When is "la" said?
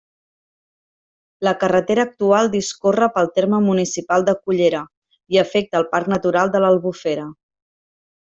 1.47-1.51